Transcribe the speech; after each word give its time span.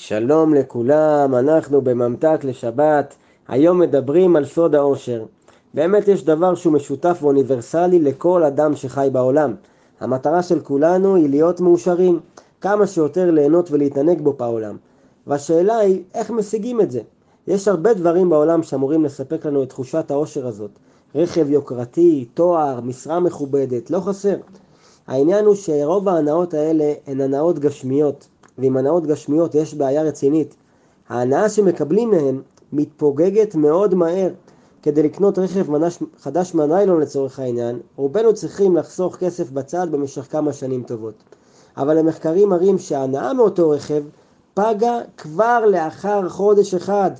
שלום 0.00 0.54
לכולם, 0.54 1.34
אנחנו 1.34 1.80
בממתק 1.80 2.40
לשבת, 2.44 3.14
היום 3.48 3.78
מדברים 3.78 4.36
על 4.36 4.44
סוד 4.44 4.74
העושר. 4.74 5.24
באמת 5.74 6.08
יש 6.08 6.24
דבר 6.24 6.54
שהוא 6.54 6.72
משותף 6.72 7.18
ואוניברסלי 7.22 7.98
לכל 7.98 8.44
אדם 8.44 8.76
שחי 8.76 9.08
בעולם. 9.12 9.54
המטרה 10.00 10.42
של 10.42 10.60
כולנו 10.60 11.14
היא 11.14 11.30
להיות 11.30 11.60
מאושרים, 11.60 12.20
כמה 12.60 12.86
שיותר 12.86 13.30
ליהנות 13.30 13.70
ולהתענג 13.70 14.20
בו 14.20 14.32
בעולם. 14.32 14.76
והשאלה 15.26 15.78
היא, 15.78 16.02
איך 16.14 16.30
משיגים 16.30 16.80
את 16.80 16.90
זה? 16.90 17.00
יש 17.46 17.68
הרבה 17.68 17.94
דברים 17.94 18.30
בעולם 18.30 18.62
שאמורים 18.62 19.04
לספק 19.04 19.46
לנו 19.46 19.62
את 19.62 19.68
תחושת 19.68 20.10
העושר 20.10 20.46
הזאת. 20.46 20.70
רכב 21.14 21.50
יוקרתי, 21.50 22.28
תואר, 22.34 22.80
משרה 22.80 23.20
מכובדת, 23.20 23.90
לא 23.90 24.00
חסר. 24.00 24.36
העניין 25.06 25.44
הוא 25.44 25.54
שרוב 25.54 26.08
ההנאות 26.08 26.54
האלה 26.54 26.92
הן 27.06 27.20
הנאות 27.20 27.58
גשמיות, 27.58 28.28
ועם 28.58 28.76
הנאות 28.76 29.06
גשמיות 29.06 29.54
יש 29.54 29.74
בעיה 29.74 30.02
רצינית. 30.02 30.56
ההנאה 31.08 31.48
שמקבלים 31.48 32.10
מהן 32.10 32.40
מתפוגגת 32.72 33.54
מאוד 33.54 33.94
מהר. 33.94 34.30
כדי 34.82 35.02
לקנות 35.02 35.38
רכב 35.38 35.70
מנש, 35.70 35.98
חדש 36.18 36.54
מהניילון 36.54 37.00
לצורך 37.00 37.38
העניין, 37.38 37.80
רובנו 37.96 38.34
צריכים 38.34 38.76
לחסוך 38.76 39.16
כסף 39.16 39.50
בצד 39.50 39.86
במשך 39.90 40.26
כמה 40.30 40.52
שנים 40.52 40.82
טובות. 40.82 41.14
אבל 41.76 41.98
המחקרים 41.98 42.48
מראים 42.48 42.78
שההנאה 42.78 43.32
מאותו 43.32 43.70
רכב 43.70 44.02
פגה 44.54 44.98
כבר 45.16 45.66
לאחר 45.66 46.28
חודש 46.28 46.74
אחד. 46.74 47.10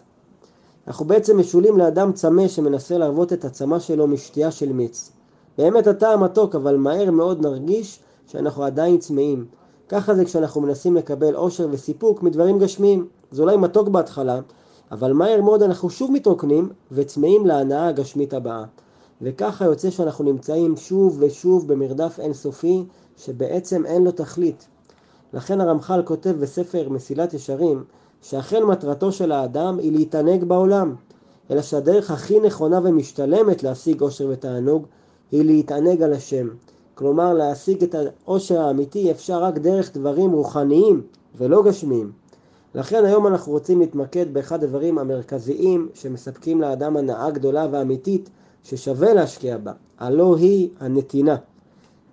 אנחנו 0.86 1.05
בעצם 1.05 1.38
משולים 1.38 1.78
לאדם 1.78 2.12
צמא 2.12 2.48
שמנסה 2.48 2.98
להרוות 2.98 3.32
את 3.32 3.44
הצמא 3.44 3.78
שלו 3.78 4.06
משתייה 4.06 4.50
של 4.50 4.72
מיץ. 4.72 5.10
באמת 5.58 5.86
הטעם 5.86 6.24
מתוק, 6.24 6.55
אבל 6.55 6.77
מהר 6.77 7.10
מאוד 7.10 7.42
נרגיש 7.42 8.00
שאנחנו 8.27 8.64
עדיין 8.64 8.98
צמאים. 8.98 9.46
ככה 9.88 10.14
זה 10.14 10.24
כשאנחנו 10.24 10.60
מנסים 10.60 10.96
לקבל 10.96 11.34
עושר 11.34 11.68
וסיפוק 11.70 12.22
מדברים 12.22 12.58
גשמיים. 12.58 13.06
זה 13.30 13.42
אולי 13.42 13.56
מתוק 13.56 13.88
בהתחלה, 13.88 14.40
אבל 14.90 15.12
מהר 15.12 15.42
מאוד 15.42 15.62
אנחנו 15.62 15.90
שוב 15.90 16.12
מתרוקנים 16.12 16.69
וצמאים 16.92 17.47
להנאה 17.47 17.88
הגשמית 17.88 18.34
הבאה. 18.34 18.64
וככה 19.22 19.64
יוצא 19.64 19.91
שאנחנו 19.91 20.24
נמצאים 20.24 20.77
שוב 20.77 21.16
ושוב 21.20 21.69
במרדף 21.69 22.20
אינסופי 22.20 22.84
שבעצם 23.16 23.86
אין 23.86 24.05
לו 24.05 24.12
תכלית. 24.12 24.69
לכן 25.33 25.61
הרמח"ל 25.61 26.02
כותב 26.05 26.34
בספר 26.41 26.89
מסילת 26.89 27.34
ישרים 27.34 27.84
שאכן 28.22 28.62
מטרתו 28.62 29.12
של 29.12 29.33
האדם 29.33 29.78
היא 29.78 29.92
להתענג 29.92 30.44
בעולם, 30.44 30.94
אלא 31.50 31.62
שהדרך 31.62 32.11
הכי 32.11 32.41
נכונה 32.41 32.80
ומשתלמת 32.84 33.62
להשיג 33.62 34.00
עושר 34.00 34.28
ותענוג 34.33 34.86
היא 35.33 35.44
להתענג 35.44 36.02
על 36.02 36.12
השם. 36.12 36.48
כלומר 36.98 37.34
להשיג 37.34 37.83
את 37.83 37.94
העושר 37.94 38.61
האמיתי 38.61 39.11
אפשר 39.11 39.42
רק 39.42 39.58
דרך 39.58 39.91
דברים 39.94 40.33
רוחניים 40.33 41.02
ולא 41.39 41.62
גשמיים. 41.62 42.12
לכן 42.75 43.05
היום 43.05 43.27
אנחנו 43.27 43.52
רוצים 43.52 43.80
להתמקד 43.80 44.34
באחד 44.34 44.64
הדברים 44.64 44.98
המרכזיים 44.98 45.89
שמספקים 45.94 46.61
לאדם 46.61 46.97
הנאה 46.97 47.30
גדולה 47.30 47.67
ואמיתית 47.70 48.30
ששווה 48.64 49.14
להשקיע 49.14 49.58
בה, 49.58 49.72
הלא 49.98 50.36
היא 50.36 50.69
הנתינה. 50.80 51.36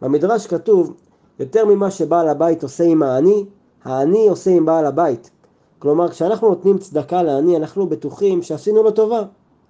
במדרש 0.01 0.47
כתוב, 0.47 0.93
יותר 1.39 1.65
ממה 1.65 1.91
שבעל 1.91 2.27
הבית 2.29 2.63
עושה 2.63 2.83
עם 2.83 3.03
העני, 3.03 3.45
העני 3.83 4.27
עושה 4.27 4.51
עם 4.51 4.65
בעל 4.65 4.85
הבית. 4.85 5.29
כלומר, 5.79 6.09
כשאנחנו 6.09 6.49
נותנים 6.49 6.77
צדקה 6.77 7.23
לעני, 7.23 7.57
אנחנו 7.57 7.87
בטוחים 7.87 8.41
שעשינו 8.41 8.83
לו 8.83 8.91
טובה. 8.91 9.23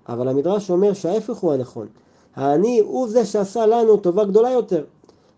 אבל 0.09 0.27
המדרש 0.27 0.71
אומר 0.71 0.93
שההפך 0.93 1.37
הוא 1.37 1.53
הנכון. 1.53 1.87
העני 2.35 2.79
הוא 2.79 3.07
זה 3.07 3.25
שעשה 3.25 3.65
לנו 3.65 3.97
טובה 3.97 4.25
גדולה 4.25 4.51
יותר. 4.51 4.83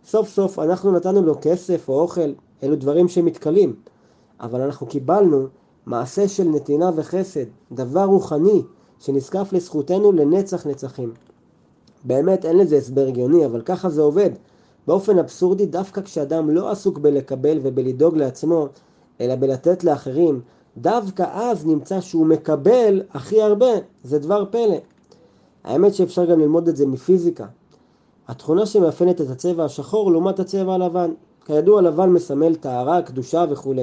סוף 0.06 0.30
סוף 0.30 0.59
אנחנו 0.59 0.92
נתנו 0.92 1.22
לו 1.22 1.36
כסף 1.42 1.89
או 1.89 2.02
אוכל, 2.02 2.34
אלו 2.64 2.75
דברים 2.75 3.08
שמתכלים. 3.08 3.75
אבל 4.39 4.62
אנחנו 4.62 4.88
קיבלנו 4.88 5.47
מעשה 5.86 6.28
של 6.28 6.44
נתינה 6.44 6.92
וחסד, 6.95 7.45
דבר 7.72 8.03
רוחני, 8.03 8.62
שנזקף 9.00 9.50
לזכותנו 9.52 10.12
לנצח 10.12 10.67
נצחים. 10.67 11.14
באמת 12.03 12.45
אין 12.45 12.58
לזה 12.58 12.78
הסבר 12.78 13.08
הגיוני, 13.08 13.46
אבל 13.46 13.62
ככה 13.62 13.90
זה 13.90 14.02
עובד. 14.02 14.30
באופן 14.88 15.19
אבסורדי, 15.19 15.66
דווקא 15.66 16.02
כשאדם 16.02 16.50
לא 16.50 16.72
עסוק 16.72 16.97
בלקבל 16.97 17.59
ובלדאוג 17.62 18.18
לעצמו, 18.18 18.68
אלא 19.22 19.35
בלתת 19.35 19.84
לאחרים, 19.84 20.41
דווקא 20.78 21.25
אז 21.34 21.66
נמצא 21.66 22.01
שהוא 22.01 22.25
מקבל 22.25 23.01
הכי 23.12 23.41
הרבה. 23.41 23.72
זה 24.03 24.19
דבר 24.19 24.46
פלא. 24.51 24.78
האמת 25.63 25.94
שאפשר 25.96 26.25
גם 26.25 26.40
ללמוד 26.40 26.68
את 26.68 26.75
זה 26.75 26.85
מפיזיקה. 26.85 27.46
התכונה 28.28 28.66
שמאפיינת 28.66 29.22
את 29.22 29.30
הצבע 29.30 29.66
השחור 29.66 30.12
לעומת 30.12 30.40
הצבע 30.40 30.74
הלבן. 30.74 31.12
כידוע 31.46 31.81
לבן 31.81 32.09
מסמל 32.09 32.56
טהרה, 32.56 33.02
קדושה 33.02 33.46
וכו'. 33.50 33.74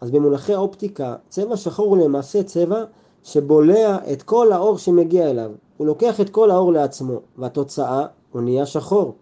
אז 0.00 0.10
במונחי 0.10 0.54
אופטיקה, 0.54 1.14
צבע 1.28 1.56
שחור 1.56 1.86
הוא 1.86 2.04
למעשה 2.04 2.42
צבע 2.42 2.84
שבולע 3.22 3.96
את 4.12 4.22
כל 4.22 4.52
האור 4.52 4.78
שמגיע 4.78 5.30
אליו. 5.30 5.50
הוא 5.76 5.86
לוקח 5.86 6.20
את 6.20 6.30
כל 6.30 6.50
האור 6.50 6.72
לעצמו, 6.72 7.20
והתוצאה 7.38 8.06
הוא 8.32 8.42
נהיה 8.42 8.66
שחור. 8.66 9.14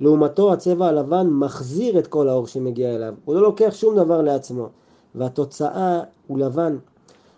לעומתו 0.00 0.52
הצבע 0.52 0.86
הלבן 0.86 1.26
מחזיר 1.26 1.98
את 1.98 2.06
כל 2.06 2.28
האור 2.28 2.46
שמגיע 2.46 2.94
אליו. 2.94 3.14
הוא 3.24 3.34
לא 3.34 3.42
לוקח 3.42 3.74
שום 3.74 3.96
דבר 3.96 4.22
לעצמו, 4.22 4.68
והתוצאה 5.14 6.00
הוא 6.26 6.38
לבן. 6.38 6.76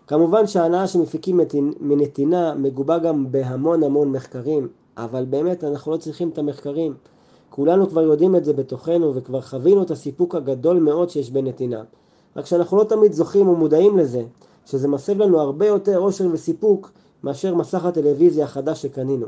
כמובן 0.06 0.46
שההנאה 0.46 0.86
שמפיקים 0.86 1.40
מנתינה 1.80 2.54
מגובה 2.54 2.98
גם 2.98 3.32
בהמון 3.32 3.82
המון 3.82 4.12
מחקרים, 4.12 4.68
אבל 5.04 5.24
באמת 5.24 5.64
אנחנו 5.64 5.92
לא 5.92 5.96
צריכים 5.96 6.28
את 6.28 6.38
המחקרים. 6.38 6.94
כולנו 7.50 7.88
כבר 7.88 8.02
יודעים 8.02 8.36
את 8.36 8.44
זה 8.44 8.52
בתוכנו 8.52 9.14
וכבר 9.14 9.40
חווינו 9.40 9.82
את 9.82 9.90
הסיפוק 9.90 10.34
הגדול 10.34 10.78
מאוד 10.78 11.10
שיש 11.10 11.30
בנתינה. 11.30 11.82
רק 12.36 12.46
שאנחנו 12.46 12.76
לא 12.76 12.84
תמיד 12.84 13.12
זוכים 13.12 13.48
ומודעים 13.48 13.98
לזה, 13.98 14.22
שזה 14.66 14.88
מסב 14.88 15.18
לנו 15.22 15.40
הרבה 15.40 15.66
יותר 15.66 15.98
אושר 15.98 16.28
וסיפוק 16.32 16.90
מאשר 17.24 17.54
מסך 17.54 17.84
הטלוויזיה 17.84 18.44
החדש 18.44 18.82
שקנינו. 18.82 19.26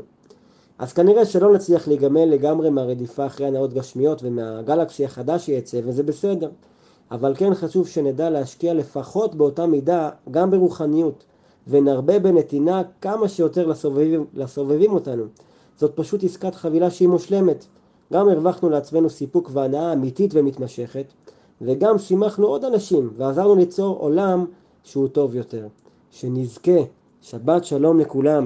אז 0.79 0.93
כנראה 0.93 1.25
שלא 1.25 1.53
נצליח 1.53 1.87
להיגמל 1.87 2.25
לגמרי 2.25 2.69
מהרדיפה 2.69 3.25
אחרי 3.25 3.47
הנאות 3.47 3.73
גשמיות 3.73 4.23
ומהגלקסי 4.23 5.05
החדש 5.05 5.45
שיצא, 5.45 5.79
וזה 5.83 6.03
בסדר. 6.03 6.49
אבל 7.11 7.33
כן 7.35 7.53
חשוב 7.53 7.87
שנדע 7.87 8.29
להשקיע 8.29 8.73
לפחות 8.73 9.35
באותה 9.35 9.65
מידה 9.65 10.09
גם 10.31 10.51
ברוחניות, 10.51 11.23
ונרבה 11.67 12.19
בנתינה 12.19 12.81
כמה 13.01 13.27
שיותר 13.27 13.67
לסובבים, 13.67 14.25
לסובבים 14.33 14.93
אותנו. 14.93 15.23
זאת 15.77 15.91
פשוט 15.95 16.23
עסקת 16.23 16.55
חבילה 16.55 16.89
שהיא 16.89 17.07
מושלמת. 17.07 17.65
גם 18.13 18.29
הרווחנו 18.29 18.69
לעצמנו 18.69 19.09
סיפוק 19.09 19.49
והנאה 19.53 19.93
אמיתית 19.93 20.31
ומתמשכת, 20.33 21.05
וגם 21.61 21.97
שימחנו 21.97 22.47
עוד 22.47 22.65
אנשים 22.65 23.09
ועזרנו 23.17 23.55
ליצור 23.55 23.97
עולם 23.97 24.45
שהוא 24.83 25.07
טוב 25.07 25.35
יותר. 25.35 25.67
שנזכה. 26.11 26.79
שבת 27.21 27.63
שלום 27.65 27.99
לכולם. 27.99 28.41